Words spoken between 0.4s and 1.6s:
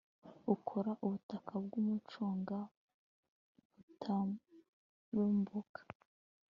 ukora ubutaka